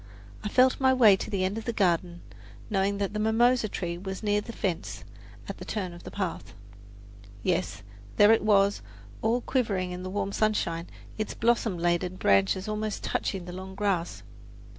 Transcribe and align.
I 0.43 0.49
felt 0.49 0.79
my 0.79 0.95
way 0.95 1.15
to 1.17 1.29
the 1.29 1.43
end 1.45 1.59
of 1.59 1.65
the 1.65 1.71
garden, 1.73 2.21
knowing 2.71 2.97
that 2.97 3.13
the 3.13 3.19
mimosa 3.19 3.69
tree 3.69 3.99
was 3.99 4.23
near 4.23 4.41
the 4.41 4.51
fence, 4.51 5.03
at 5.47 5.59
the 5.59 5.63
turn 5.65 5.93
of 5.93 6.05
the 6.05 6.09
path. 6.09 6.55
Yes, 7.43 7.83
there 8.17 8.31
it 8.31 8.41
was, 8.43 8.81
all 9.21 9.41
quivering 9.41 9.91
in 9.91 10.01
the 10.01 10.09
warm 10.09 10.31
sunshine, 10.31 10.87
its 11.19 11.35
blossom 11.35 11.77
laden 11.77 12.15
branches 12.15 12.67
almost 12.67 13.03
touching 13.03 13.45
the 13.45 13.53
long 13.53 13.75
grass. 13.75 14.23